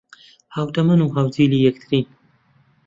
ھاوتەمەن 0.55 0.99
و 1.03 1.13
ھاوجیلی 1.15 1.63
یەکترین 1.67 2.05